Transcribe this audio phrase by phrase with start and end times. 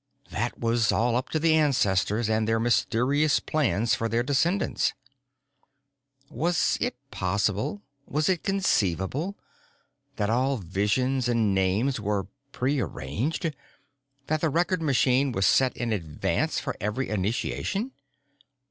[0.31, 4.93] That was all up to the ancestors and their mysterious plans for their descendants.
[6.27, 9.37] Was it possible, was it conceivable,
[10.15, 13.53] that all visions and names were pre arranged,
[14.25, 17.91] that the record machine was set in advance for every initiation?